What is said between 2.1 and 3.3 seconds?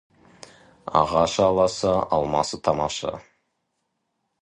алмасы тамаша.